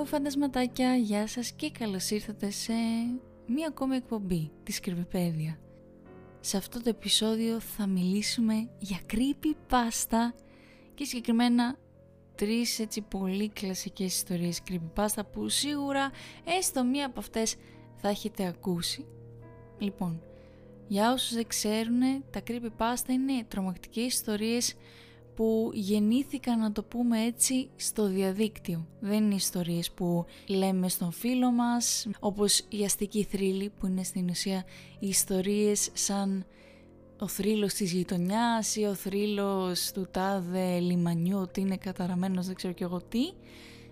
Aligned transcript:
Hello 0.00 0.06
φαντασματάκια, 0.06 0.96
γεια 0.96 1.26
σας 1.26 1.52
και 1.52 1.70
καλώς 1.70 2.10
ήρθατε 2.10 2.50
σε 2.50 2.72
μία 3.46 3.66
ακόμη 3.68 3.96
εκπομπή 3.96 4.50
της 4.62 4.80
Κρυβιπέδια. 4.80 5.58
Σε 6.40 6.56
αυτό 6.56 6.82
το 6.82 6.88
επεισόδιο 6.88 7.60
θα 7.60 7.86
μιλήσουμε 7.86 8.70
για 8.78 8.98
creepypasta 9.12 10.34
και 10.94 11.04
συγκεκριμένα 11.04 11.78
τρεις 12.34 12.78
έτσι 12.78 13.00
πολύ 13.00 13.48
κλασικές 13.48 14.14
ιστορίες 14.16 14.60
creepypasta 14.70 15.22
που 15.32 15.48
σίγουρα 15.48 16.10
έστω 16.58 16.84
μία 16.84 17.06
από 17.06 17.20
αυτές 17.20 17.56
θα 17.96 18.08
έχετε 18.08 18.46
ακούσει. 18.46 19.06
Λοιπόν, 19.78 20.22
για 20.88 21.12
όσους 21.12 21.34
δεν 21.34 21.46
ξέρουν, 21.46 22.00
τα 22.30 22.42
creepypasta 22.46 23.08
είναι 23.08 23.44
τρομακτικές 23.48 24.04
ιστορίες 24.04 24.74
που 25.40 25.70
γεννήθηκαν 25.74 26.58
να 26.58 26.72
το 26.72 26.82
πούμε 26.82 27.24
έτσι 27.24 27.68
στο 27.76 28.06
διαδίκτυο. 28.06 28.86
Δεν 29.00 29.24
είναι 29.24 29.34
ιστορίες 29.34 29.90
που 29.90 30.24
λέμε 30.46 30.88
στον 30.88 31.12
φίλο 31.12 31.50
μας, 31.50 32.06
όπως 32.20 32.64
η 32.68 32.84
αστική 32.84 33.22
θρύλη 33.24 33.72
που 33.78 33.86
είναι 33.86 34.02
στην 34.02 34.28
ουσία 34.28 34.64
οι 34.98 35.08
ιστορίες 35.08 35.90
σαν 35.92 36.46
ο 37.18 37.28
θρύλος 37.28 37.74
της 37.74 37.92
γειτονιάς 37.92 38.76
ή 38.76 38.84
ο 38.84 38.94
θρύλος 38.94 39.92
του 39.92 40.08
τάδε 40.10 40.78
λιμανιού 40.78 41.38
ότι 41.38 41.60
είναι 41.60 41.76
καταραμένος 41.76 42.46
δεν 42.46 42.54
ξέρω 42.54 42.72
και 42.72 42.84
εγώ 42.84 43.00
τι. 43.08 43.30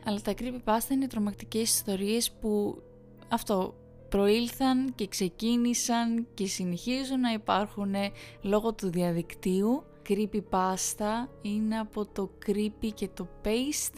Αλλά 0.05 0.21
τα 0.21 0.35
creepypasta 0.39 0.91
είναι 0.91 1.07
τρομακτικές 1.07 1.75
ιστορίες 1.75 2.31
που 2.31 2.83
αυτό 3.29 3.75
προήλθαν 4.09 4.95
και 4.95 5.09
ξεκίνησαν 5.09 6.27
και 6.35 6.47
συνεχίζουν 6.47 7.21
να 7.21 7.33
υπάρχουν 7.33 7.95
λόγω 8.43 8.73
του 8.75 8.91
διαδικτύου 8.91 9.83
creepypasta 10.09 11.29
είναι 11.43 11.79
από 11.79 12.07
το 12.07 12.31
creepy 12.47 12.89
και 12.95 13.09
το 13.15 13.29
paste 13.45 13.97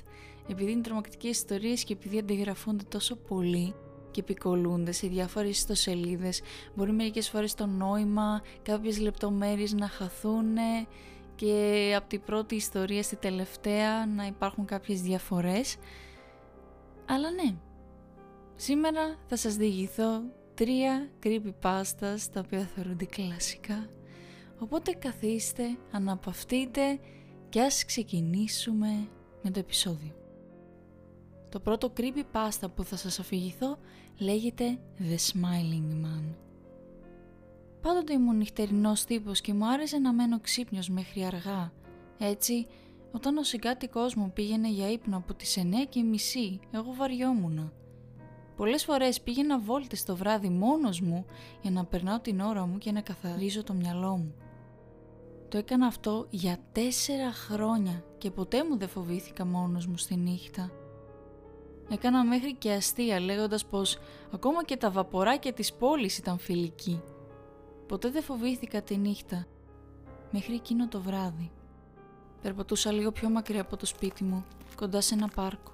επειδή 0.48 0.70
είναι 0.70 0.80
τρομακτικές 0.80 1.30
ιστορίες 1.30 1.84
και 1.84 1.92
επειδή 1.92 2.18
αντιγραφούνται 2.18 2.84
τόσο 2.88 3.16
πολύ 3.16 3.74
και 4.10 4.20
επικολούνται 4.20 4.92
σε 4.92 5.06
διάφορες 5.06 5.56
ιστοσελίδες 5.56 6.40
μπορεί 6.74 6.92
μερικές 6.92 7.28
φορές 7.28 7.54
το 7.54 7.66
νόημα 7.66 8.42
κάποιες 8.62 8.98
λεπτομέρειες 8.98 9.72
να 9.72 9.88
χαθούν 9.88 10.56
και 11.34 11.94
από 11.96 12.08
την 12.08 12.22
πρώτη 12.22 12.54
ιστορία 12.54 13.02
στη 13.02 13.16
τελευταία 13.16 14.06
να 14.06 14.26
υπάρχουν 14.26 14.64
κάποιες 14.64 15.02
διαφορές. 15.02 15.76
Αλλά 17.06 17.30
ναι 17.30 17.54
σήμερα 18.56 19.16
θα 19.26 19.36
σας 19.36 19.56
διηγηθώ 19.56 20.22
τρία 20.54 21.10
creepypastas 21.22 22.18
τα 22.32 22.40
οποία 22.44 22.68
θεωρούνται 22.74 23.04
κλασικά 23.04 23.88
Οπότε 24.62 24.92
καθίστε, 24.92 25.64
αναπαυτείτε 25.90 26.98
και 27.48 27.60
ας 27.60 27.84
ξεκινήσουμε 27.84 29.08
με 29.42 29.50
το 29.50 29.58
επεισόδιο. 29.58 30.14
Το 31.48 31.60
πρώτο 31.60 31.92
creepypasta 31.96 32.66
που 32.74 32.84
θα 32.84 32.96
σας 32.96 33.18
αφηγηθώ 33.18 33.78
λέγεται 34.18 34.78
The 34.98 35.16
Smiling 35.32 36.04
Man. 36.04 36.34
Πάντοτε 37.80 38.12
ήμουν 38.12 38.36
νυχτερινός 38.36 39.04
τύπος 39.04 39.40
και 39.40 39.54
μου 39.54 39.68
άρεσε 39.68 39.98
να 39.98 40.12
μένω 40.12 40.40
ξύπνιος 40.40 40.88
μέχρι 40.88 41.24
αργά. 41.24 41.72
Έτσι, 42.18 42.66
όταν 43.12 43.36
ο 43.36 43.42
συγκάτοικός 43.42 44.14
μου 44.14 44.30
πήγαινε 44.34 44.68
για 44.68 44.90
ύπνο 44.90 45.16
από 45.16 45.34
τις 45.34 45.58
9 45.58 45.86
και 45.88 46.02
μισή, 46.02 46.60
εγώ 46.70 46.92
βαριόμουνα. 46.92 47.72
Πολλές 48.56 48.84
φορές 48.84 49.20
πήγαινα 49.20 49.58
βόλτες 49.58 50.04
το 50.04 50.16
βράδυ 50.16 50.48
μόνος 50.48 51.00
μου 51.00 51.24
για 51.62 51.70
να 51.70 51.84
περνάω 51.84 52.18
την 52.18 52.40
ώρα 52.40 52.66
μου 52.66 52.78
και 52.78 52.92
να 52.92 53.00
καθαρίζω 53.00 53.62
το 53.62 53.72
μυαλό 53.72 54.16
μου. 54.16 54.34
Το 55.50 55.58
έκανα 55.58 55.86
αυτό 55.86 56.26
για 56.30 56.58
τέσσερα 56.72 57.32
χρόνια 57.32 58.04
και 58.18 58.30
ποτέ 58.30 58.64
μου 58.64 58.76
δεν 58.78 58.88
φοβήθηκα 58.88 59.44
μόνος 59.44 59.86
μου 59.86 59.96
στη 59.96 60.16
νύχτα. 60.16 60.70
Έκανα 61.90 62.24
μέχρι 62.24 62.54
και 62.54 62.72
αστεία 62.72 63.20
λέγοντας 63.20 63.66
πως 63.66 63.98
ακόμα 64.32 64.64
και 64.64 64.76
τα 64.76 64.90
βαποράκια 64.90 65.52
της 65.52 65.72
πόλης 65.72 66.18
ήταν 66.18 66.38
φιλικοί. 66.38 67.02
Ποτέ 67.86 68.10
δεν 68.10 68.22
φοβήθηκα 68.22 68.82
τη 68.82 68.96
νύχτα, 68.96 69.46
μέχρι 70.30 70.54
εκείνο 70.54 70.88
το 70.88 71.00
βράδυ. 71.00 71.50
Περπατούσα 72.42 72.92
λίγο 72.92 73.12
πιο 73.12 73.28
μακριά 73.28 73.60
από 73.60 73.76
το 73.76 73.86
σπίτι 73.86 74.24
μου, 74.24 74.44
κοντά 74.76 75.00
σε 75.00 75.14
ένα 75.14 75.28
πάρκο. 75.28 75.72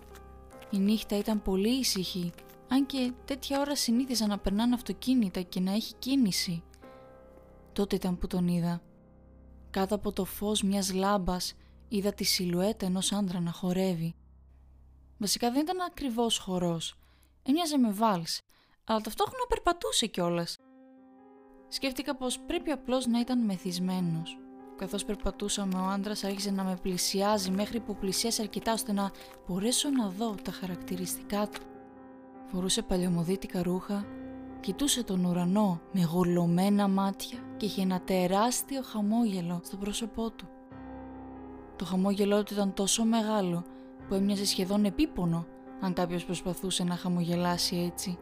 Η 0.70 0.78
νύχτα 0.78 1.18
ήταν 1.18 1.42
πολύ 1.42 1.78
ήσυχη, 1.78 2.32
αν 2.68 2.86
και 2.86 3.12
τέτοια 3.24 3.60
ώρα 3.60 3.76
συνήθιζα 3.76 4.26
να 4.26 4.38
περνάνε 4.38 4.74
αυτοκίνητα 4.74 5.40
και 5.40 5.60
να 5.60 5.72
έχει 5.72 5.94
κίνηση. 5.98 6.62
Τότε 7.72 7.96
ήταν 7.96 8.18
που 8.18 8.26
τον 8.26 8.48
είδα 8.48 8.80
κάτω 9.76 9.94
από 9.94 10.12
το 10.12 10.24
φως 10.24 10.62
μιας 10.62 10.92
λάμπας 10.92 11.54
είδα 11.88 12.12
τη 12.12 12.24
σιλουέτα 12.24 12.86
ενός 12.86 13.12
άντρα 13.12 13.40
να 13.40 13.52
χορεύει. 13.52 14.14
Βασικά 15.18 15.50
δεν 15.50 15.60
ήταν 15.60 15.80
ακριβώς 15.80 16.38
χορός. 16.38 16.98
Έμοιαζε 17.42 17.78
με 17.78 17.92
βάλς, 17.92 18.40
αλλά 18.84 19.00
ταυτόχρονα 19.00 19.44
περπατούσε 19.48 20.06
κιόλας. 20.06 20.56
Σκέφτηκα 21.68 22.16
πως 22.16 22.38
πρέπει 22.38 22.70
απλώς 22.70 23.06
να 23.06 23.20
ήταν 23.20 23.44
μεθυσμένος. 23.44 24.38
Καθώς 24.76 25.04
περπατούσαμε 25.04 25.80
ο 25.80 25.84
άντρας 25.84 26.24
άρχισε 26.24 26.50
να 26.50 26.64
με 26.64 26.76
πλησιάζει 26.82 27.50
μέχρι 27.50 27.80
που 27.80 27.96
πλησίασε 27.96 28.42
αρκετά 28.42 28.72
ώστε 28.72 28.92
να 28.92 29.10
μπορέσω 29.46 29.90
να 29.90 30.08
δω 30.08 30.34
τα 30.42 30.52
χαρακτηριστικά 30.52 31.48
του. 31.48 31.62
Φορούσε 32.46 32.82
παλιωμοδίτικα 32.82 33.62
ρούχα 33.62 34.06
Κοιτούσε 34.60 35.04
τον 35.04 35.24
ουρανό 35.24 35.80
με 35.92 36.02
γουρλωμένα 36.02 36.88
μάτια 36.88 37.38
και 37.56 37.66
είχε 37.66 37.82
ένα 37.82 38.00
τεράστιο 38.00 38.82
χαμόγελο 38.82 39.60
στο 39.64 39.76
πρόσωπό 39.76 40.30
του. 40.30 40.48
Το 41.76 41.84
χαμόγελό 41.84 42.42
του 42.42 42.52
ήταν 42.54 42.74
τόσο 42.74 43.04
μεγάλο 43.04 43.64
που 44.08 44.14
έμοιαζε 44.14 44.46
σχεδόν 44.46 44.84
επίπονο 44.84 45.46
αν 45.80 45.92
κάποιος 45.92 46.24
προσπαθούσε 46.24 46.84
να 46.84 46.96
χαμογελάσει 46.96 47.76
έτσι. 47.76 48.18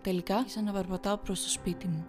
Τελικά 0.00 0.36
άρχισα 0.36 0.62
να 0.62 0.72
περπατάω 0.72 1.16
προς 1.16 1.42
το 1.42 1.48
σπίτι 1.48 1.86
μου. 1.86 2.06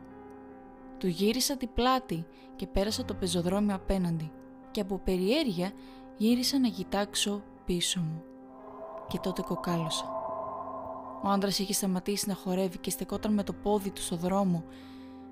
Του 0.98 1.08
γύρισα 1.08 1.58
την 1.58 1.70
πλάτη 1.74 2.26
και 2.56 2.68
πέρασα 2.68 3.06
το 3.06 3.14
πεζοδρόμιο 3.14 3.76
απέναντι 3.76 4.32
και 4.72 4.82
από 4.82 4.98
περιέργεια 4.98 5.72
γύρισα 6.18 6.60
να 6.60 6.68
κοιτάξω 6.68 7.44
πίσω 7.66 8.00
μου. 8.00 8.24
Και 9.08 9.20
τότε 9.20 9.42
κοκάλωσα. 9.42 10.25
Ο 11.26 11.30
άντρας 11.30 11.60
είχε 11.60 11.74
σταματήσει 11.74 12.30
να 12.30 12.36
χορεύει 12.36 12.78
και 12.78 12.90
στεκόταν 12.90 13.34
με 13.34 13.44
το 13.44 13.54
πόδι 13.54 13.90
του 13.90 14.02
στο 14.02 14.16
δρόμο, 14.16 14.64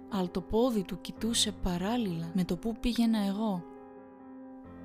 αλλά 0.10 0.30
το 0.30 0.42
πόδι 0.42 0.84
του 0.84 1.02
κοιτούσε 1.02 1.52
παράλληλα 1.52 2.32
με 2.34 2.44
το 2.44 2.58
που 2.58 2.76
πήγαινα 2.80 3.20
εγώ. 3.26 3.64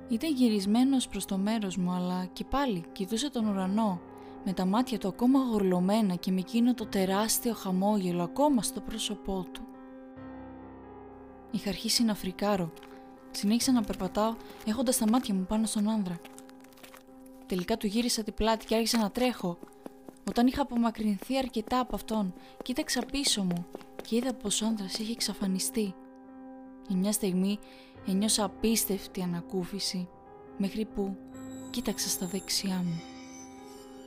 Ήταν 0.09 0.33
γυρισμένος 0.33 1.07
προς 1.07 1.25
το 1.25 1.37
μέρος 1.37 1.77
μου, 1.77 1.91
αλλά 1.91 2.25
και 2.25 2.43
πάλι 2.43 2.83
κοιτούσε 2.91 3.29
τον 3.29 3.47
ουρανό, 3.47 4.01
με 4.45 4.53
τα 4.53 4.65
μάτια 4.65 4.97
του 4.97 5.07
ακόμα 5.07 5.39
γορλωμένα 5.39 6.15
και 6.15 6.31
με 6.31 6.39
εκείνο 6.39 6.73
το 6.73 6.85
τεράστιο 6.85 7.53
χαμόγελο 7.53 8.23
ακόμα 8.23 8.61
στο 8.61 8.79
πρόσωπό 8.79 9.45
του. 9.51 9.61
Είχα 11.51 11.69
αρχίσει 11.69 12.03
να 12.03 12.15
φρικάρω. 12.15 12.71
Συνέχισα 13.31 13.71
να 13.71 13.81
περπατάω 13.81 14.35
έχοντας 14.65 14.97
τα 14.97 15.09
μάτια 15.09 15.33
μου 15.33 15.45
πάνω 15.45 15.65
στον 15.65 15.89
άνδρα. 15.89 16.19
Τελικά 17.45 17.77
του 17.77 17.87
γύρισα 17.87 18.23
την 18.23 18.33
πλάτη 18.33 18.65
και 18.65 18.75
άρχισα 18.75 18.97
να 18.97 19.11
τρέχω. 19.11 19.57
Όταν 20.29 20.47
είχα 20.47 20.61
απομακρυνθεί 20.61 21.37
αρκετά 21.37 21.79
από 21.79 21.95
αυτόν, 21.95 22.33
κοίταξα 22.63 23.01
πίσω 23.11 23.43
μου 23.43 23.65
και 24.03 24.15
είδα 24.15 24.33
πως 24.33 24.61
ο 24.61 24.65
άντρας 24.65 24.97
είχε 24.97 25.11
εξαφανιστεί. 25.11 25.95
Για 26.87 26.97
μια 26.97 27.11
στιγμή 27.11 27.59
ένιωσα 28.07 28.43
απίστευτη 28.43 29.21
ανακούφιση, 29.21 30.09
μέχρι 30.57 30.85
που 30.85 31.17
κοίταξα 31.69 32.09
στα 32.09 32.25
δεξιά 32.25 32.83
μου. 32.85 33.01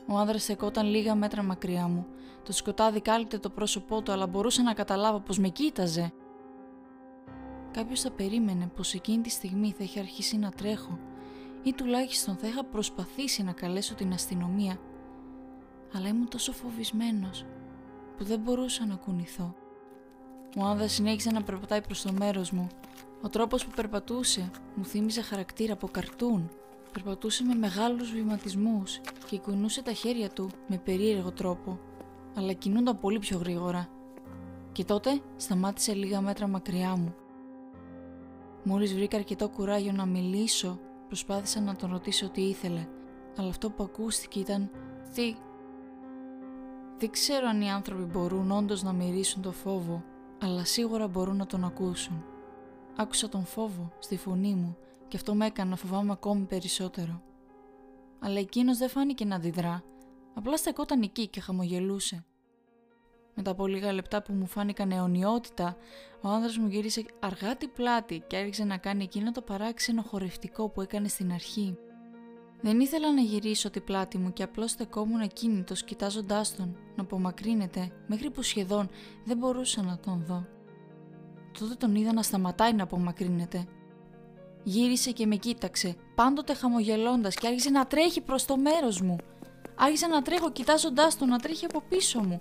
Ο 0.06 0.16
άνδρας 0.18 0.42
στεκόταν 0.42 0.86
λίγα 0.86 1.14
μέτρα 1.14 1.42
μακριά 1.42 1.86
μου. 1.88 2.06
Το 2.42 2.52
σκοτάδι 2.52 3.00
κάλυπτε 3.00 3.38
το 3.38 3.50
πρόσωπό 3.50 4.02
του, 4.02 4.12
αλλά 4.12 4.26
μπορούσα 4.26 4.62
να 4.62 4.72
καταλάβω 4.72 5.20
πως 5.20 5.38
με 5.38 5.48
κοίταζε. 5.48 6.12
Κάποιος 7.70 8.00
θα 8.00 8.10
περίμενε 8.10 8.70
πως 8.76 8.94
εκείνη 8.94 9.22
τη 9.22 9.30
στιγμή 9.30 9.74
θα 9.78 9.84
είχε 9.84 10.00
αρχίσει 10.00 10.36
να 10.36 10.50
τρέχω 10.50 10.98
ή 11.62 11.72
τουλάχιστον 11.72 12.36
θα 12.36 12.46
είχα 12.46 12.64
προσπαθήσει 12.64 13.42
να 13.42 13.52
καλέσω 13.52 13.94
την 13.94 14.12
αστυνομία 14.12 14.78
αλλά 15.92 16.08
ήμουν 16.08 16.28
τόσο 16.28 16.52
φοβισμένος 16.52 17.44
που 18.16 18.24
δεν 18.24 18.40
μπορούσα 18.40 18.86
να 18.86 18.94
κουνηθώ. 18.94 19.54
Ο 20.56 20.64
άνδρας 20.64 20.92
συνέχισε 20.92 21.30
να 21.30 21.42
περπατάει 21.42 21.80
προς 21.80 22.02
το 22.02 22.12
μέρος 22.12 22.50
μου. 22.50 22.68
Ο 23.22 23.28
τρόπος 23.28 23.64
που 23.66 23.70
περπατούσε 23.76 24.50
μου 24.74 24.84
θύμιζε 24.84 25.22
χαρακτήρα 25.22 25.72
από 25.72 25.88
καρτούν. 25.88 26.50
Περπατούσε 26.92 27.44
με 27.44 27.54
μεγάλους 27.54 28.10
βηματισμούς 28.12 29.00
και 29.26 29.38
κουνούσε 29.38 29.82
τα 29.82 29.92
χέρια 29.92 30.28
του 30.30 30.50
με 30.66 30.78
περίεργο 30.78 31.32
τρόπο, 31.32 31.78
αλλά 32.34 32.52
κινούνταν 32.52 32.98
πολύ 32.98 33.18
πιο 33.18 33.38
γρήγορα. 33.38 33.88
Και 34.72 34.84
τότε 34.84 35.20
σταμάτησε 35.36 35.94
λίγα 35.94 36.20
μέτρα 36.20 36.46
μακριά 36.46 36.96
μου. 36.96 37.14
Μόλις 38.64 38.94
βρήκα 38.94 39.16
αρκετό 39.16 39.48
κουράγιο 39.48 39.92
να 39.92 40.06
μιλήσω, 40.06 40.78
προσπάθησα 41.06 41.60
να 41.60 41.76
τον 41.76 41.90
ρωτήσω 41.90 42.28
τι 42.28 42.40
ήθελε, 42.40 42.86
αλλά 43.36 43.48
αυτό 43.48 43.70
που 43.70 43.82
ακούστηκε 43.82 44.38
ήταν 44.38 44.70
«Τι, 45.14 45.34
δεν 47.02 47.10
ξέρω 47.10 47.48
αν 47.48 47.60
οι 47.60 47.70
άνθρωποι 47.70 48.02
μπορούν 48.02 48.50
όντως 48.50 48.82
να 48.82 48.92
μυρίσουν 48.92 49.42
το 49.42 49.52
φόβο, 49.52 50.04
αλλά 50.40 50.64
σίγουρα 50.64 51.08
μπορούν 51.08 51.36
να 51.36 51.46
τον 51.46 51.64
ακούσουν. 51.64 52.24
Άκουσα 52.96 53.28
τον 53.28 53.44
φόβο 53.44 53.92
στη 53.98 54.16
φωνή 54.16 54.54
μου 54.54 54.76
και 55.08 55.16
αυτό 55.16 55.34
με 55.34 55.46
έκανε 55.46 55.70
να 55.70 55.76
φοβάμαι 55.76 56.12
ακόμη 56.12 56.44
περισσότερο. 56.44 57.22
Αλλά 58.18 58.38
εκείνος 58.38 58.78
δεν 58.78 58.88
φάνηκε 58.88 59.24
να 59.24 59.36
αντιδρά, 59.36 59.82
Απλά 60.34 60.56
στεκόταν 60.56 61.02
εκεί 61.02 61.28
και 61.28 61.40
χαμογελούσε. 61.40 62.24
Μετά 63.34 63.50
από 63.50 63.66
λίγα 63.66 63.92
λεπτά 63.92 64.22
που 64.22 64.32
μου 64.32 64.46
φάνηκαν 64.46 64.90
αιωνιότητα, 64.90 65.76
ο 66.20 66.28
άνδρας 66.28 66.56
μου 66.58 66.66
γύρισε 66.66 67.04
αργά 67.20 67.56
την 67.56 67.72
πλάτη 67.72 68.22
και 68.26 68.36
άρχισε 68.36 68.64
να 68.64 68.76
κάνει 68.76 69.02
εκείνο 69.02 69.32
το 69.32 69.42
παράξενο 69.42 70.02
χορευτικό 70.02 70.68
που 70.68 70.80
έκανε 70.80 71.08
στην 71.08 71.32
αρχή. 71.32 71.78
Δεν 72.64 72.80
ήθελα 72.80 73.12
να 73.12 73.20
γυρίσω 73.20 73.70
την 73.70 73.84
πλάτη 73.84 74.18
μου 74.18 74.32
και 74.32 74.42
απλώς 74.42 74.70
στεκόμουν 74.70 75.20
ακίνητος 75.20 75.84
κοιτάζοντάς 75.84 76.56
τον 76.56 76.76
να 76.96 77.02
απομακρύνεται 77.02 77.92
μέχρι 78.06 78.30
που 78.30 78.42
σχεδόν 78.42 78.88
δεν 79.24 79.36
μπορούσα 79.36 79.82
να 79.82 79.98
τον 79.98 80.24
δω. 80.26 80.46
Τότε 81.58 81.74
τον 81.74 81.94
είδα 81.94 82.12
να 82.12 82.22
σταματάει 82.22 82.72
να 82.72 82.82
απομακρύνεται. 82.82 83.64
Γύρισε 84.62 85.10
και 85.10 85.26
με 85.26 85.36
κοίταξε, 85.36 85.96
πάντοτε 86.14 86.54
χαμογελώντας 86.54 87.34
και 87.34 87.46
άρχισε 87.46 87.70
να 87.70 87.86
τρέχει 87.86 88.20
προς 88.20 88.44
το 88.44 88.56
μέρος 88.56 89.00
μου. 89.00 89.16
Άρχισε 89.76 90.06
να 90.06 90.22
τρέχω 90.22 90.50
κοιτάζοντάς 90.50 91.18
τον 91.18 91.28
να 91.28 91.38
τρέχει 91.38 91.64
από 91.64 91.82
πίσω 91.88 92.20
μου. 92.20 92.38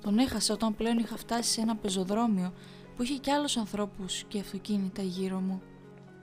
Τον 0.00 0.18
έχασα 0.18 0.54
όταν 0.54 0.74
πλέον 0.74 0.98
είχα 0.98 1.16
φτάσει 1.16 1.50
σε 1.50 1.60
ένα 1.60 1.76
πεζοδρόμιο 1.76 2.52
που 2.96 3.02
είχε 3.02 3.16
κι 3.16 3.30
άλλους 3.30 3.56
ανθρώπους 3.56 4.24
και 4.28 4.38
αυτοκίνητα 4.40 5.02
γύρω 5.02 5.40
μου. 5.40 5.62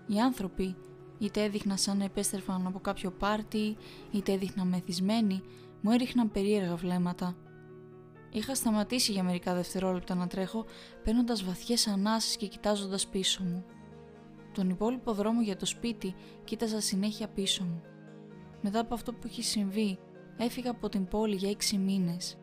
Οι 0.08 0.20
άνθρωποι 0.20 0.76
είτε 1.20 1.44
έδειχναν 1.44 1.78
σαν 1.78 1.98
να 1.98 2.04
επέστρεφαν 2.04 2.68
από 2.68 2.80
κάποιο 2.80 3.12
πάρτι, 3.12 3.78
είτε 4.12 4.32
έδειχναν 4.32 4.68
μεθυσμένοι, 4.68 5.42
μου 5.82 5.92
έριχναν 5.92 6.32
περίεργα 6.32 6.76
βλέμματα. 6.76 7.36
Είχα 8.32 8.56
σταματήσει 8.56 9.12
για 9.12 9.24
μερικά 9.24 9.54
δευτερόλεπτα 9.54 10.16
να 10.16 10.28
τρέχω, 10.28 10.66
παίρνοντας 11.04 11.44
βαθιές 11.44 11.88
ανάσες 11.88 12.38
και 12.38 12.48
κοιτάζοντας 12.48 13.08
πίσω 13.08 13.44
μου. 13.44 13.66
Τον 14.54 14.70
υπόλοιπο 14.70 15.14
δρόμο 15.14 15.42
για 15.42 15.56
το 15.56 15.66
σπίτι 15.66 16.16
κοίταζα 16.44 16.82
συνέχεια 16.82 17.28
πίσω 17.28 17.64
μου. 17.64 17.82
Μετά 18.62 18.80
από 18.80 18.94
αυτό 18.94 19.14
που 19.14 19.28
είχε 19.28 19.42
συμβεί, 19.42 20.00
έφυγα 20.38 20.72
από 20.72 20.90
την 20.90 21.08
πόλη 21.08 21.36
για 21.36 21.50
έξι 21.50 21.78
μήνες. 21.78 22.38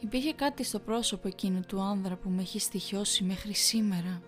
Υπήρχε 0.00 0.32
κάτι 0.32 0.64
στο 0.64 0.78
πρόσωπο 0.78 1.28
εκείνου 1.28 1.60
του 1.68 1.80
άνδρα 1.80 2.16
που 2.16 2.30
με 2.30 2.42
έχει 2.42 2.58
στοιχειώσει 2.58 3.24
μέχρι 3.24 3.54
σήμερα. 3.54 4.22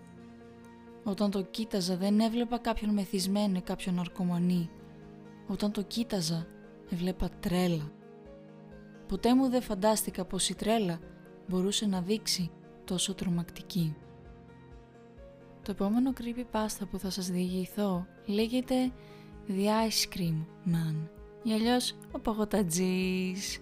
Όταν 1.04 1.30
το 1.30 1.42
κοίταζα 1.42 1.96
δεν 1.96 2.20
έβλεπα 2.20 2.58
κάποιον 2.58 2.92
μεθυσμένο 2.92 3.56
ή 3.56 3.60
κάποιον 3.60 3.98
αρκομανή. 3.98 4.70
Όταν 5.46 5.72
το 5.72 5.82
κοίταζα 5.82 6.46
έβλεπα 6.90 7.28
τρέλα. 7.40 7.92
Ποτέ 9.08 9.34
μου 9.34 9.48
δεν 9.48 9.62
φαντάστηκα 9.62 10.24
πως 10.24 10.48
η 10.48 10.54
τρέλα 10.54 10.98
μπορούσε 11.48 11.86
να 11.86 12.00
δείξει 12.00 12.50
τόσο 12.84 13.14
τρομακτική. 13.14 13.96
Το 15.62 15.70
επόμενο 15.70 16.12
creepypasta 16.20 16.86
που 16.90 16.98
θα 16.98 17.10
σας 17.10 17.30
διηγηθώ 17.30 18.06
λέγεται 18.26 18.92
The 19.48 19.66
Ice 19.66 20.16
Cream 20.16 20.44
Man 20.66 21.08
ή 21.42 21.52
αλλιώς 21.52 21.94
ο 22.12 22.18
παγωτατζής. 22.18 23.58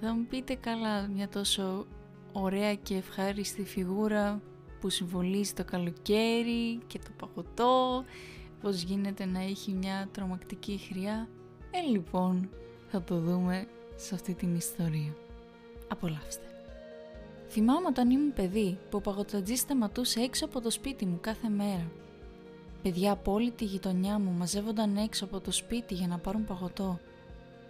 Θα 0.00 0.14
μου 0.14 0.26
πείτε 0.28 0.54
καλά 0.54 1.08
μια 1.08 1.28
τόσο 1.28 1.86
ωραία 2.32 2.74
και 2.74 2.94
ευχάριστη 2.94 3.64
φιγούρα 3.64 4.42
που 4.80 4.88
συμβολίζει 4.88 5.52
το 5.52 5.64
καλοκαίρι 5.64 6.78
και 6.86 6.98
το 6.98 7.10
παγωτό, 7.18 8.04
πώς 8.60 8.82
γίνεται 8.82 9.24
να 9.24 9.42
έχει 9.42 9.72
μια 9.72 10.08
τρομακτική 10.12 10.80
χρειά. 10.88 11.28
Ε, 11.70 11.90
λοιπόν, 11.90 12.48
θα 12.88 13.02
το 13.02 13.18
δούμε 13.18 13.66
σε 13.96 14.14
αυτή 14.14 14.34
την 14.34 14.56
ιστορία. 14.56 15.14
Απολαύστε. 15.88 16.44
Θυμάμαι 17.48 17.86
όταν 17.86 18.10
ήμουν 18.10 18.32
παιδί 18.32 18.78
που 18.90 18.96
ο 18.96 19.00
παγωτατζής 19.00 19.60
σταματούσε 19.60 20.20
έξω 20.20 20.44
από 20.44 20.60
το 20.60 20.70
σπίτι 20.70 21.06
μου 21.06 21.18
κάθε 21.20 21.48
μέρα. 21.48 21.90
Παιδιά 22.82 23.12
από 23.12 23.32
όλη 23.32 23.50
τη 23.50 23.64
γειτονιά 23.64 24.18
μου 24.18 24.30
μαζεύονταν 24.30 24.96
έξω 24.96 25.24
από 25.24 25.40
το 25.40 25.52
σπίτι 25.52 25.94
για 25.94 26.06
να 26.06 26.18
πάρουν 26.18 26.44
παγωτό. 26.44 26.98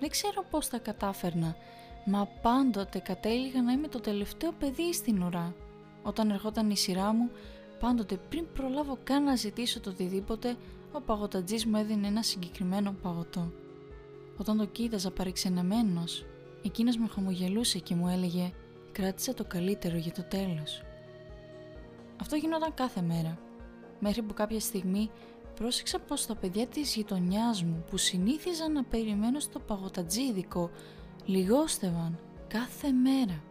Δεν 0.01 0.09
ξέρω 0.09 0.45
πώς 0.51 0.69
τα 0.69 0.79
κατάφερνα, 0.79 1.56
μα 2.05 2.29
πάντοτε 2.43 2.99
κατέληγα 2.99 3.63
να 3.63 3.73
είμαι 3.73 3.89
το 3.89 4.01
τελευταίο 4.01 4.53
παιδί 4.53 4.93
στην 4.93 5.23
ουρά. 5.23 5.55
Όταν 6.02 6.31
ερχόταν 6.31 6.70
η 6.70 6.76
σειρά 6.76 7.12
μου, 7.12 7.31
πάντοτε 7.81 8.17
πριν 8.29 8.47
προλάβω 8.55 8.99
καν 9.05 9.25
να 9.25 9.37
ζητήσω 9.37 9.81
το 9.81 9.91
οτιδήποτε, 9.91 10.56
ο 10.93 11.00
παγωτατζής 11.00 11.67
μου 11.67 11.76
έδινε 11.76 12.06
ένα 12.06 12.23
συγκεκριμένο 12.23 12.94
παγωτό. 13.02 13.52
Όταν 14.37 14.56
το 14.56 14.64
κοίταζα 14.64 15.11
παρεξενεμένος, 15.11 16.25
εκείνος 16.64 16.97
με 16.97 17.08
χαμογελούσε 17.08 17.79
και 17.79 17.94
μου 17.94 18.08
έλεγε 18.08 18.52
«Κράτησα 18.93 19.35
το 19.35 19.44
καλύτερο 19.44 19.97
για 19.97 20.12
το 20.12 20.23
τέλος». 20.23 20.82
Αυτό 22.20 22.37
γινόταν 22.37 22.75
κάθε 22.75 23.03
μέρα, 23.03 23.38
μέχρι 23.99 24.23
που 24.23 24.35
κάποια 24.35 24.61
στιγμή 24.61 25.11
πρόσεξα 25.55 25.99
πως 25.99 26.26
τα 26.26 26.35
παιδιά 26.35 26.67
της 26.67 26.94
γειτονιάς 26.94 27.62
μου 27.62 27.85
που 27.91 27.96
συνήθιζαν 27.96 28.73
να 28.73 28.85
περιμένω 28.85 29.41
στο 29.41 29.58
παγωτατζίδικο 29.58 30.70
λιγόστευαν 31.25 32.19
κάθε 32.49 32.91
μέρα. 32.91 33.43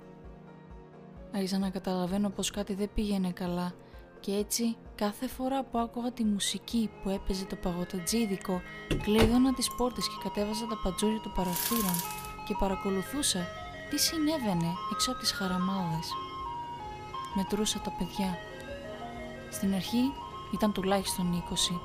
Άρχισα 1.31 1.57
να 1.57 1.69
καταλαβαίνω 1.69 2.29
πως 2.29 2.51
κάτι 2.51 2.73
δεν 2.73 2.89
πήγαινε 2.93 3.31
καλά 3.31 3.73
και 4.19 4.31
έτσι 4.31 4.75
κάθε 4.95 5.27
φορά 5.27 5.63
που 5.63 5.77
άκουγα 5.77 6.11
τη 6.11 6.23
μουσική 6.23 6.89
που 7.03 7.09
έπαιζε 7.09 7.45
το 7.45 7.55
παγωτατζίδικο 7.55 8.61
κλείδωνα 9.03 9.53
τις 9.53 9.69
πόρτες 9.77 10.07
και 10.07 10.15
κατέβαζα 10.23 10.65
τα 10.65 10.79
πατζούρια 10.83 11.19
του 11.19 11.31
παραθύρων 11.35 11.95
και 12.47 12.55
παρακολουθούσα 12.59 13.47
τι 13.89 13.99
συνέβαινε 13.99 14.71
έξω 14.93 15.11
από 15.11 15.19
τις 15.19 15.31
χαραμάδες. 15.31 16.07
Μετρούσα 17.35 17.79
τα 17.79 17.91
παιδιά. 17.97 18.37
Στην 19.51 19.73
αρχή 19.73 20.13
ήταν 20.53 20.73
τουλάχιστον 20.73 21.43
20. 21.49 21.79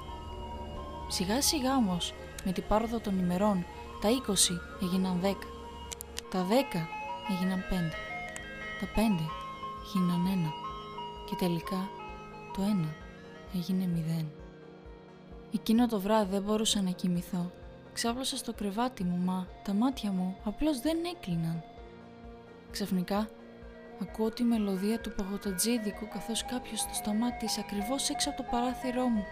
Σιγά 1.08 1.42
σιγά 1.42 1.76
όμως, 1.76 2.14
με 2.44 2.52
την 2.52 2.64
πάροδο 2.68 2.98
των 3.00 3.18
ημερών, 3.18 3.64
τα 4.00 4.08
20 4.08 4.60
έγιναν 4.82 5.20
10. 5.22 5.34
Τα 6.30 6.46
10 6.48 6.88
έγιναν 7.30 7.64
5. 7.70 8.13
Τα 8.80 8.86
5 8.86 8.98
έγιναν 9.86 10.46
1. 10.46 10.52
Και 11.28 11.34
τελικά 11.38 11.88
το 12.56 12.62
1 12.84 12.88
έγινε 13.54 13.88
0. 14.20 14.24
Εκείνο 15.54 15.86
το 15.86 16.00
βράδυ 16.00 16.30
δεν 16.30 16.42
μπορούσα 16.42 16.82
να 16.82 16.90
κοιμηθώ. 16.90 17.50
Ξάπλωσα 17.92 18.36
στο 18.36 18.52
κρεβάτι 18.52 19.04
μου, 19.04 19.16
μα 19.24 19.46
τα 19.64 19.72
μάτια 19.72 20.10
μου 20.10 20.36
απλώς 20.44 20.80
δεν 20.80 20.96
έκλειναν. 21.14 21.62
Ξαφνικά 22.70 23.28
ακούω 24.00 24.30
τη 24.30 24.42
μελωδία 24.42 25.00
του 25.00 25.12
παγωτατζίδικου 25.14 26.08
καθώς 26.08 26.44
κάποιος 26.44 26.82
το 26.82 26.94
σταμάτησε 26.94 27.60
ακριβώς 27.64 28.08
έξω 28.08 28.30
από 28.30 28.42
το 28.42 28.48
παράθυρό 28.50 29.06
μου. 29.06 29.24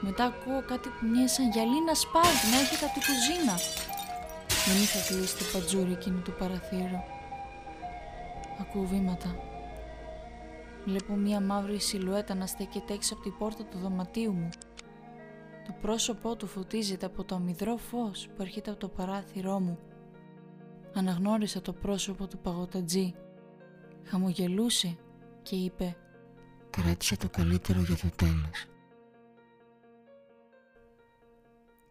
Μετά 0.00 0.24
ακούω 0.24 0.62
κάτι 0.62 0.88
που 0.88 1.06
μοιάζει 1.06 1.34
σαν 1.34 1.50
γυαλί 1.50 1.84
να 1.84 1.94
σπάει, 1.94 2.36
να 2.52 2.58
έρχεται 2.60 2.84
από 2.84 2.94
την 2.94 3.02
κουζίνα. 3.08 3.56
Δεν 4.66 4.76
είχα 4.82 5.00
κλείσει 5.08 5.36
το 5.38 5.44
πατζούρι 5.52 5.92
εκείνο 5.92 6.18
του 6.24 6.34
παραθύρου. 6.38 7.00
Ακούω 8.62 8.84
βήματα. 8.84 9.36
Βλέπω 10.84 11.14
μία 11.14 11.40
μαύρη 11.40 11.80
σιλουέτα 11.80 12.34
να 12.34 12.46
στέκεται 12.46 12.92
έξω 12.94 13.14
από 13.14 13.22
την 13.22 13.34
πόρτα 13.38 13.64
του 13.64 13.78
δωματίου 13.78 14.32
μου. 14.32 14.48
Το 15.66 15.74
πρόσωπό 15.80 16.36
του 16.36 16.46
φωτίζεται 16.46 17.06
από 17.06 17.24
το 17.24 17.34
αμυδρό 17.34 17.76
φως 17.76 18.28
που 18.28 18.42
έρχεται 18.42 18.70
από 18.70 18.80
το 18.80 18.88
παράθυρό 18.88 19.60
μου. 19.60 19.78
Αναγνώρισα 20.94 21.60
το 21.60 21.72
πρόσωπο 21.72 22.26
του 22.26 22.38
παγωτατζή. 22.38 23.14
Χαμογελούσε 24.04 24.96
και 25.42 25.56
είπε 25.56 25.96
«Κράτησα 26.70 27.16
το 27.16 27.28
καλύτερο 27.28 27.80
για 27.80 27.96
το 27.96 28.08
τέλος». 28.16 28.66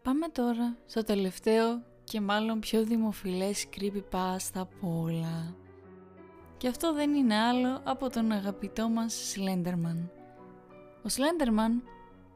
Πάμε 0.02 0.28
τώρα 0.28 0.76
στο 0.86 1.04
τελευταίο 1.04 1.82
και 2.04 2.20
μάλλον 2.20 2.60
πιο 2.60 2.84
δημοφιλές 2.84 3.66
creepypasta 3.76 4.54
από 4.54 5.00
όλα. 5.02 5.54
Και 6.62 6.68
αυτό 6.68 6.92
δεν 6.92 7.14
είναι 7.14 7.34
άλλο 7.34 7.80
από 7.84 8.10
τον 8.10 8.32
αγαπητό 8.32 8.88
μας 8.88 9.34
Slenderman. 9.34 10.08
Ο 11.02 11.08
Slenderman 11.08 11.82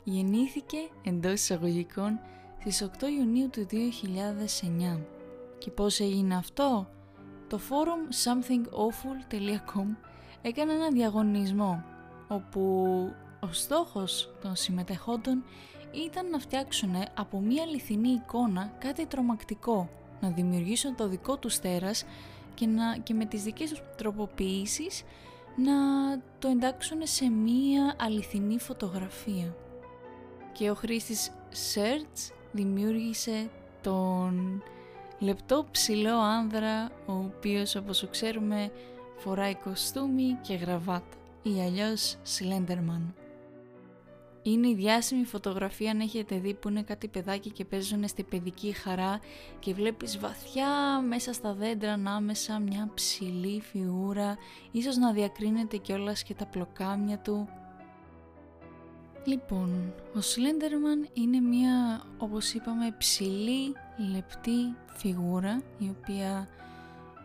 γεννήθηκε 0.04 0.76
εντός 1.02 1.32
εισαγωγικών 1.32 2.20
στις 2.60 2.88
8 3.00 3.02
Ιουνίου 3.18 3.50
του 3.50 3.66
2009. 3.70 5.00
Και 5.58 5.70
πώς 5.70 6.00
έγινε 6.00 6.36
αυτό; 6.36 6.88
Το 7.48 7.60
forum 7.68 8.14
somethingawful.com 8.24 9.96
έκανε 10.42 10.72
ένα 10.72 10.88
διαγωνισμό 10.90 11.84
όπου 12.28 12.70
ο 13.40 13.52
στόχος 13.52 14.34
των 14.42 14.56
συμμετεχόντων 14.56 15.44
ήταν 16.06 16.30
να 16.30 16.38
φτιάξουν 16.38 16.94
από 17.14 17.40
μία 17.40 17.62
αληθινή 17.62 18.08
εικόνα 18.08 18.72
κάτι 18.78 19.06
τρομακτικό, 19.06 19.88
να 20.20 20.28
δημιουργήσουν 20.28 20.96
το 20.96 21.08
δικό 21.08 21.36
τους 21.36 21.58
τέρας 21.58 22.04
και, 22.56 22.66
να, 22.66 22.96
και 22.96 23.14
με 23.14 23.24
τις 23.24 23.42
δικές 23.42 23.70
τους 23.70 23.82
τροποποιήσεις 23.96 25.02
να 25.56 25.72
το 26.38 26.48
εντάξουν 26.48 26.98
σε 27.02 27.28
μία 27.28 27.96
αληθινή 27.98 28.58
φωτογραφία. 28.58 29.56
Και 30.52 30.70
ο 30.70 30.74
χρήστης 30.74 31.30
Search 31.74 32.32
δημιούργησε 32.52 33.50
τον 33.82 34.62
λεπτό 35.18 35.66
ψηλό 35.70 36.16
άνδρα 36.18 36.90
ο 37.06 37.12
οποίος 37.12 37.74
όπως 37.74 38.06
ξέρουμε 38.10 38.70
φοράει 39.16 39.54
κοστούμι 39.54 40.38
και 40.42 40.54
γραβάτα 40.54 41.16
ή 41.42 41.60
αλλιώς 41.60 42.16
Slenderman. 42.38 43.25
Είναι 44.50 44.68
η 44.68 44.74
διάσημη 44.74 45.24
φωτογραφία 45.24 45.90
αν 45.90 46.00
έχετε 46.00 46.38
δει 46.38 46.54
που 46.54 46.68
είναι 46.68 46.82
κάτι 46.82 47.08
παιδάκι 47.08 47.50
και 47.50 47.64
παίζουν 47.64 48.08
στη 48.08 48.22
παιδική 48.22 48.72
χαρά 48.72 49.20
και 49.58 49.74
βλέπεις 49.74 50.18
βαθιά 50.18 51.00
μέσα 51.08 51.32
στα 51.32 51.54
δέντρα 51.54 51.92
ανάμεσα 51.92 52.58
μια 52.58 52.90
ψηλή 52.94 53.60
φιγούρα, 53.60 54.36
ίσως 54.70 54.96
να 54.96 55.12
διακρίνεται 55.12 55.76
κιόλας 55.76 56.22
και 56.22 56.34
τα 56.34 56.46
πλοκάμια 56.46 57.18
του. 57.18 57.48
Λοιπόν, 59.24 59.94
ο 60.16 60.20
Σλέντερμαν 60.20 61.08
είναι 61.12 61.40
μια, 61.40 62.02
όπως 62.18 62.52
είπαμε, 62.52 62.94
ψηλή, 62.98 63.74
λεπτή 64.12 64.74
φιγούρα 64.86 65.62
η 65.78 65.94
οποία 65.98 66.48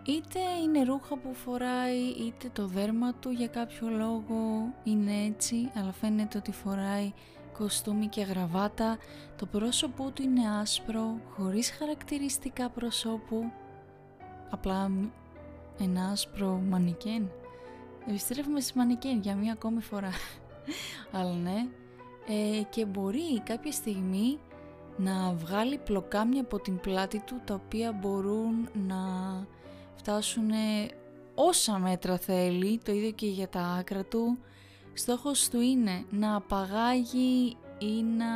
είτε 0.04 0.40
είναι 0.64 0.84
ρούχα 0.84 1.18
που 1.18 1.34
φοράει 1.34 2.00
είτε 2.00 2.50
το 2.54 2.66
δέρμα 2.66 3.14
του 3.14 3.30
για 3.30 3.48
κάποιο 3.48 3.88
λόγο 3.90 4.74
είναι 4.84 5.12
έτσι 5.26 5.70
αλλά 5.76 5.92
φαίνεται 5.92 6.38
ότι 6.38 6.52
φοράει 6.52 7.14
κοστούμι 7.62 8.08
και 8.08 8.22
γραβάτα. 8.22 8.98
Το 9.36 9.46
πρόσωπό 9.46 10.12
του 10.12 10.22
είναι 10.22 10.50
άσπρο 10.62 11.20
χωρίς 11.36 11.72
χαρακτηριστικά 11.72 12.70
προσώπου. 12.70 13.52
Απλά 14.50 14.92
ένα 15.80 16.10
άσπρο 16.12 16.62
μανικέν. 16.70 17.32
Επιστρέφουμε 18.08 18.60
στις 18.60 18.74
μανικέν 18.74 19.20
για 19.20 19.36
μία 19.36 19.54
ακόμη 19.54 19.82
φορά. 19.82 20.12
Αλλά 21.18 21.34
ναι. 21.34 21.68
Ε, 22.28 22.62
και 22.70 22.86
μπορεί 22.86 23.42
κάποια 23.44 23.72
στιγμή 23.72 24.40
να 24.98 25.34
βγάλει 25.34 25.78
πλοκάμια 25.78 26.42
από 26.42 26.60
την 26.60 26.80
πλάτη 26.80 27.20
του 27.26 27.42
τα 27.46 27.54
οποία 27.54 27.92
μπορούν 27.92 28.70
να 28.88 28.98
φτάσουν 30.02 30.52
όσα 31.36 31.78
μέτρα 31.78 32.18
θέλει, 32.18 32.80
το 32.84 32.92
ίδιο 32.92 33.12
και 33.12 33.28
για 33.28 33.50
τα 33.50 33.62
άκρα 33.62 34.06
του. 34.06 34.38
Στόχος 34.94 35.50
του 35.50 35.60
είναι 35.60 36.06
να 36.10 36.36
απαγάγει 36.36 37.58
ή 37.78 38.04
να 38.04 38.28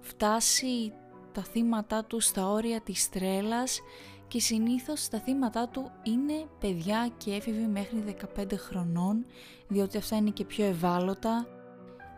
φτάσει 0.00 0.92
τα 1.32 1.42
θύματα 1.42 2.04
του 2.04 2.20
στα 2.20 2.48
όρια 2.48 2.80
της 2.80 3.08
τρέλας 3.08 3.80
και 4.28 4.40
συνήθως 4.40 5.08
τα 5.08 5.18
θύματα 5.18 5.68
του 5.68 5.90
είναι 6.02 6.46
παιδιά 6.60 7.10
και 7.16 7.32
έφηβοι 7.32 7.66
μέχρι 7.66 8.16
15 8.36 8.44
χρονών 8.56 9.26
διότι 9.68 9.96
αυτά 9.96 10.16
είναι 10.16 10.30
και 10.30 10.44
πιο 10.44 10.64
ευάλωτα 10.64 11.46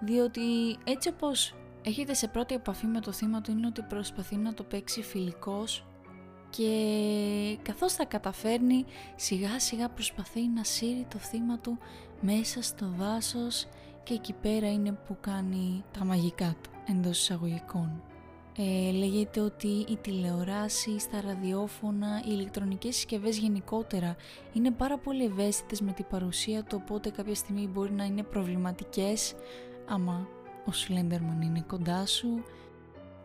διότι 0.01 0.43
έτσι 0.85 1.09
όπως 1.09 1.55
έχετε 1.83 2.15
σε 2.15 2.29
πρώτη 2.29 2.55
επαφή 2.55 2.87
με 2.87 3.01
το 3.01 3.13
θύμα 3.13 3.41
του 3.41 3.51
είναι 3.51 3.67
ότι 3.67 3.83
προσπαθεί 3.83 4.37
να 4.37 4.55
το 4.55 4.63
παίξει 4.63 5.03
φιλικός 5.03 5.87
και 6.51 7.59
καθώς 7.63 7.93
θα 7.93 8.05
καταφέρνει 8.05 8.85
σιγά 9.17 9.61
σιγά 9.61 9.89
προσπαθεί 9.89 10.49
να 10.49 10.65
σύρει 10.65 11.07
το 11.11 11.19
θύμα 11.19 11.59
του 11.59 11.79
μέσα 12.21 12.63
στο 12.63 12.87
δάσος 12.99 13.67
και 14.03 14.15
εκεί 14.15 14.33
πέρα 14.33 14.73
είναι 14.73 14.93
που 14.93 15.17
κάνει 15.21 15.85
τα 15.99 16.05
μαγικά 16.05 16.57
του 16.63 16.71
εντός 16.89 17.19
εισαγωγικών. 17.21 18.03
Ε, 18.59 18.91
λέγεται 18.91 19.41
ότι 19.41 19.67
οι 19.67 19.97
τηλεοράσεις, 20.01 21.11
τα 21.11 21.21
ραδιόφωνα, 21.21 22.23
οι 22.25 22.29
ηλεκτρονικές 22.31 22.95
συσκευές 22.95 23.39
γενικότερα 23.39 24.17
είναι 24.53 24.71
πάρα 24.71 24.99
πολύ 24.99 25.25
ευαίσθητες 25.25 25.81
με 25.81 25.93
την 25.93 26.07
παρουσία 26.11 26.63
του 26.63 26.81
οπότε 26.83 27.11
κάποια 27.11 27.35
στιγμή 27.35 27.67
μπορεί 27.67 27.93
να 27.93 28.05
είναι 28.05 28.23
προβληματικές 28.23 29.35
άμα 29.87 30.29
ο 30.67 30.73
Σλέντερμαν 30.73 31.41
είναι 31.41 31.65
κοντά 31.67 32.07
σου 32.07 32.43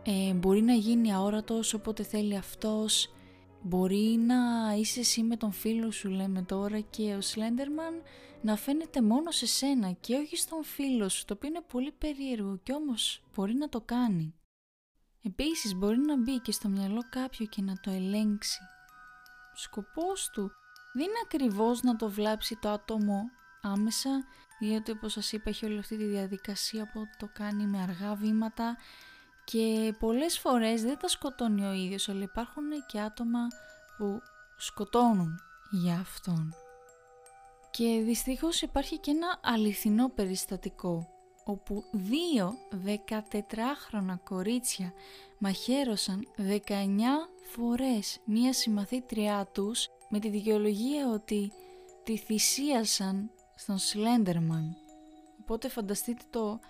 ε, 0.02 0.32
μπορεί 0.32 0.62
να 0.62 0.74
γίνει 0.74 1.14
αόρατος 1.14 1.74
όποτε 1.74 2.02
θέλει 2.02 2.36
αυτός 2.36 3.12
Μπορεί 3.64 4.16
να 4.26 4.72
είσαι 4.76 5.00
εσύ 5.00 5.22
με 5.22 5.36
τον 5.36 5.52
φίλο 5.52 5.90
σου 5.90 6.08
λέμε 6.08 6.42
τώρα 6.42 6.80
και 6.80 7.14
ο 7.14 7.20
Σλέντερμαν 7.20 8.02
να 8.40 8.56
φαίνεται 8.56 9.02
μόνο 9.02 9.30
σε 9.30 9.46
σένα 9.46 9.92
και 9.92 10.14
όχι 10.14 10.36
στον 10.36 10.64
φίλο 10.64 11.08
σου 11.08 11.24
το 11.24 11.34
οποίο 11.34 11.48
είναι 11.48 11.60
πολύ 11.60 11.92
περίεργο 11.92 12.58
και 12.62 12.72
όμως 12.72 13.22
μπορεί 13.34 13.54
να 13.54 13.68
το 13.68 13.80
κάνει. 13.80 14.34
Επίσης 15.22 15.74
μπορεί 15.74 15.98
να 15.98 16.16
μπει 16.16 16.40
και 16.40 16.52
στο 16.52 16.68
μυαλό 16.68 17.00
κάποιο 17.10 17.46
και 17.46 17.62
να 17.62 17.80
το 17.80 17.90
ελέγξει. 17.90 18.60
Ο 19.54 19.56
σκοπός 19.56 20.30
του 20.32 20.50
δεν 20.92 21.04
είναι 21.04 21.20
ακριβώς 21.24 21.82
να 21.82 21.96
το 21.96 22.10
βλάψει 22.10 22.58
το 22.60 22.68
άτομο 22.68 23.22
άμεσα 23.62 24.24
γιατί 24.58 24.90
όπως 24.90 25.12
σας 25.12 25.32
είπα 25.32 25.50
έχει 25.50 25.66
όλη 25.66 25.78
αυτή 25.78 25.96
τη 25.96 26.04
διαδικασία 26.04 26.90
που 26.92 27.04
το 27.18 27.28
κάνει 27.32 27.66
με 27.66 27.82
αργά 27.82 28.14
βήματα 28.14 28.76
και 29.44 29.94
πολλές 29.98 30.38
φορές 30.38 30.82
δεν 30.82 30.98
τα 30.98 31.08
σκοτώνει 31.08 31.66
ο 31.66 31.72
ίδιος, 31.72 32.08
αλλά 32.08 32.22
υπάρχουν 32.22 32.64
και 32.86 33.00
άτομα 33.00 33.38
που 33.96 34.20
σκοτώνουν 34.56 35.40
για 35.70 35.98
αυτόν. 35.98 36.54
Και 37.70 38.02
δυστυχώς 38.04 38.62
υπάρχει 38.62 38.98
και 38.98 39.10
ένα 39.10 39.38
αληθινό 39.42 40.08
περιστατικό, 40.08 41.08
όπου 41.44 41.84
δύο 41.92 42.54
14χρονα 42.84 44.18
κορίτσια 44.24 44.92
μαχαίρωσαν 45.38 46.28
19 46.36 46.68
φορές 47.42 48.20
μία 48.24 48.52
συμμαθήτριά 48.52 49.48
τους 49.52 49.88
με 50.08 50.18
τη 50.18 50.28
δικαιολογία 50.28 51.08
ότι 51.08 51.52
τη 52.04 52.16
θυσίασαν 52.16 53.30
στον 53.54 53.78
Σλέντερμαν. 53.78 54.76
Οπότε 55.40 55.68
φανταστείτε 55.68 56.22
το 56.30 56.60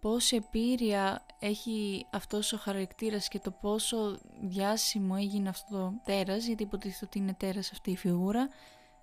πόση 0.00 0.36
επίρρεια 0.36 1.26
έχει 1.38 2.06
αυτός 2.12 2.52
ο 2.52 2.56
χαρακτήρας 2.56 3.28
και 3.28 3.38
το 3.38 3.50
πόσο 3.50 4.18
διάσημο 4.40 5.14
έγινε 5.18 5.48
αυτό 5.48 5.76
το 5.76 5.94
τέρας, 6.04 6.46
γιατί 6.46 6.62
υποτίθεται 6.62 7.04
ότι 7.04 7.18
είναι 7.18 7.34
τέρας 7.34 7.72
αυτή 7.72 7.90
η 7.90 7.96
φιγούρα, 7.96 8.48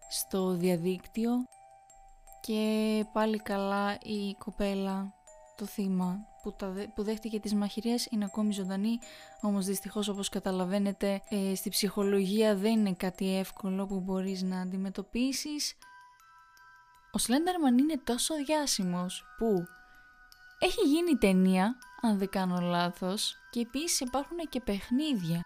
στο 0.10 0.54
διαδίκτυο 0.54 1.32
και 2.42 3.06
πάλι 3.14 3.38
καλά 3.38 3.98
η 4.04 4.34
κοπέλα, 4.38 5.14
το 5.56 5.66
θύμα 5.66 6.20
που, 6.42 6.54
τα, 6.54 6.74
που 6.96 7.04
δέχτηκε 7.04 7.40
τις 7.40 7.54
μαχηρίες 7.54 8.08
είναι 8.12 8.26
ακόμη 8.26 8.54
ζωντανή, 8.54 9.00
όμως 9.42 9.66
δυστυχώς 9.66 10.08
όπως 10.08 10.30
καταλαβαίνετε 10.30 11.22
ε, 11.30 11.56
στη 11.56 11.70
ψυχολογία 11.70 12.56
δεν 12.56 12.72
είναι 12.72 12.94
κάτι 12.94 13.38
εύκολο 13.38 13.86
που 13.86 14.00
μπορείς 14.00 14.42
να 14.42 14.62
αντιμετωπίσεις. 14.62 15.74
Ο 17.12 17.18
Σλέντερμαν 17.18 17.78
είναι 17.78 17.98
τόσο 18.04 18.36
διάσημος 18.36 19.24
που 19.38 19.64
έχει 20.64 20.88
γίνει 20.88 21.16
ταινία, 21.16 21.76
αν 22.02 22.18
δεν 22.18 22.30
κάνω 22.30 22.60
λάθος, 22.60 23.38
και 23.50 23.60
επίσης 23.60 24.00
υπάρχουν 24.00 24.38
και 24.50 24.62
παιχνίδια 24.62 25.44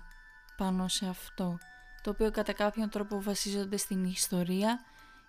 πάνω 0.57 0.88
σε 0.88 1.07
αυτό, 1.07 1.57
το 2.03 2.09
οποίο 2.09 2.31
κατά 2.31 2.53
κάποιον 2.53 2.89
τρόπο 2.89 3.21
βασίζονται 3.21 3.77
στην 3.77 4.03
ιστορία, 4.03 4.79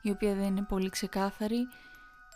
η 0.02 0.11
οποία 0.11 0.35
δεν 0.35 0.47
είναι 0.47 0.62
πολύ 0.68 0.88
ξεκάθαρη, 0.88 1.66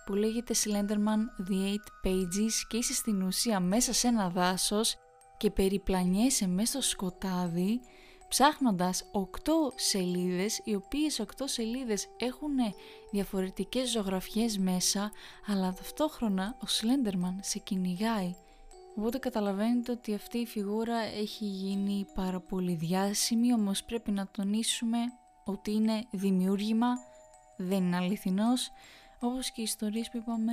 που 0.07 0.15
λέγεται 0.15 0.55
Slenderman 0.57 1.49
The 1.49 1.53
Eight 1.53 2.07
Pages 2.07 2.53
και 2.69 2.77
είσαι 2.77 2.95
στην 2.95 3.23
ουσία 3.23 3.61
μέσα 3.61 3.93
σε 3.93 4.09
ένα 4.09 4.29
δάσος 4.29 4.97
και 5.37 5.51
περιπλανιέσαι 5.51 6.47
μέσα 6.47 6.81
στο 6.81 6.91
σκοτάδι 6.91 7.81
ψάχνοντας 8.33 9.05
8 9.13 9.73
σελίδες, 9.75 10.61
οι 10.65 10.75
οποίες 10.75 11.21
8 11.21 11.25
σελίδες 11.45 12.09
έχουν 12.17 12.57
διαφορετικές 13.11 13.91
ζωγραφιές 13.91 14.59
μέσα, 14.59 15.13
αλλά 15.47 15.73
ταυτόχρονα 15.73 16.57
ο 16.63 16.67
Σλέντερμαν 16.67 17.41
σε 17.43 17.59
κυνηγάει. 17.59 18.35
Οπότε 18.97 19.19
καταλαβαίνετε 19.19 19.93
ότι 19.93 20.15
αυτή 20.15 20.39
η 20.39 20.47
φιγούρα 20.47 20.97
έχει 20.99 21.45
γίνει 21.45 22.07
πάρα 22.15 22.41
πολύ 22.41 22.75
διάσημη, 22.75 23.53
όμως 23.53 23.85
πρέπει 23.85 24.11
να 24.11 24.27
τονίσουμε 24.27 24.99
ότι 25.45 25.73
είναι 25.73 26.07
δημιούργημα, 26.11 26.89
δεν 27.57 27.85
είναι 27.85 27.97
αληθινός, 27.97 28.71
όπως 29.21 29.51
και 29.51 29.61
οι 29.61 29.65
ιστορίες 29.65 30.09
που 30.11 30.17
είπαμε 30.17 30.53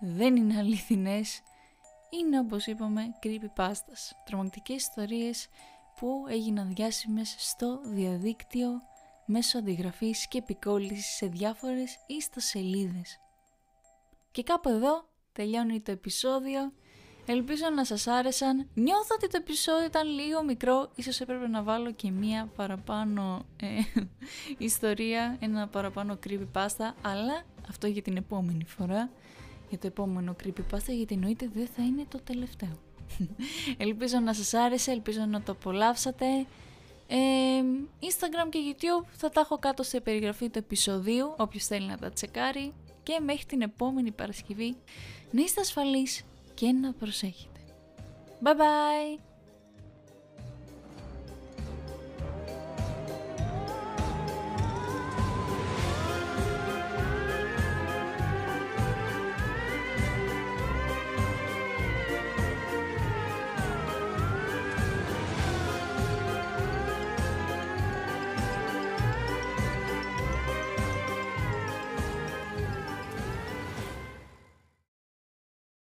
δεν 0.00 0.36
είναι 0.36 0.58
αληθινές, 0.58 1.42
είναι 2.10 2.38
όπως 2.38 2.66
είπαμε 2.66 3.02
creepypastas, 3.22 4.12
τρομακτικές 4.24 4.76
ιστορίες 4.76 5.48
που 6.00 6.24
έγιναν 6.28 6.74
διάσημες 6.74 7.34
στο 7.38 7.80
διαδίκτυο 7.84 8.68
μέσω 9.26 9.58
αντιγραφής 9.58 10.28
και 10.28 10.38
επικόλλησης 10.38 11.16
σε 11.16 11.26
διάφορες 11.26 11.98
ιστοσελίδες. 12.06 13.20
Και 14.30 14.42
κάπου 14.42 14.68
εδώ 14.68 15.08
τελειώνει 15.32 15.80
το 15.80 15.92
επεισόδιο. 15.92 16.72
Ελπίζω 17.26 17.64
να 17.74 17.84
σας 17.84 18.06
άρεσαν. 18.06 18.68
Νιώθω 18.74 19.14
ότι 19.14 19.28
το 19.28 19.36
επεισόδιο 19.36 19.84
ήταν 19.84 20.08
λίγο 20.08 20.42
μικρό. 20.42 20.90
Ίσως 20.94 21.20
έπρεπε 21.20 21.48
να 21.48 21.62
βάλω 21.62 21.92
και 21.92 22.10
μία 22.10 22.50
παραπάνω 22.56 23.44
ε, 23.56 23.66
ιστορία, 24.68 25.36
ένα 25.40 25.68
παραπάνω 25.68 26.18
creepypasta. 26.26 26.94
Αλλά 27.02 27.42
αυτό 27.68 27.86
για 27.86 28.02
την 28.02 28.16
επόμενη 28.16 28.64
φορά. 28.64 29.10
Για 29.68 29.78
το 29.78 29.86
επόμενο 29.86 30.36
creepypasta 30.44 30.92
γιατί 30.92 31.14
εννοείται 31.14 31.50
δεν 31.52 31.66
θα 31.66 31.82
είναι 31.82 32.04
το 32.08 32.20
τελευταίο. 32.20 32.89
Ελπίζω 33.76 34.18
να 34.18 34.34
σας 34.34 34.54
άρεσε, 34.54 34.90
ελπίζω 34.90 35.24
να 35.24 35.42
το 35.42 35.52
απολαύσατε. 35.52 36.26
Ε, 37.06 37.16
Instagram 38.00 38.48
και 38.50 38.58
YouTube 38.70 39.06
θα 39.16 39.28
τα 39.30 39.40
έχω 39.40 39.58
κάτω 39.58 39.82
σε 39.82 40.00
περιγραφή 40.00 40.50
του 40.50 40.58
επεισοδίου, 40.58 41.34
όποιος 41.36 41.66
θέλει 41.66 41.86
να 41.86 41.98
τα 41.98 42.10
τσεκάρει. 42.10 42.72
Και 43.02 43.20
μέχρι 43.24 43.44
την 43.44 43.62
επόμενη 43.62 44.10
Παρασκευή 44.10 44.76
να 45.30 45.42
είστε 45.42 45.60
ασφαλείς 45.60 46.24
και 46.54 46.72
να 46.72 46.92
προσέχετε. 46.92 47.60
Bye 48.42 48.56
bye! 48.56 49.29